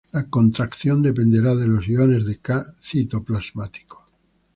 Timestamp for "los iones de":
1.67-2.39